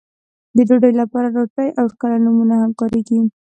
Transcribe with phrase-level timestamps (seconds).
[0.55, 3.19] د ډوډۍ لپاره روټۍ او ټکله نومونه هم کاريږي.